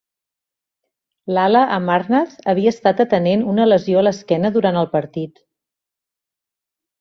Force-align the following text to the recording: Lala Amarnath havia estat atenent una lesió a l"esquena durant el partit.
Lala 1.37 1.59
Amarnath 1.75 2.33
havia 2.53 2.73
estat 2.77 3.03
atenent 3.05 3.45
una 3.53 3.67
lesió 3.69 4.01
a 4.01 4.03
l"esquena 4.07 4.53
durant 4.57 4.81
el 4.83 4.91
partit. 4.97 5.39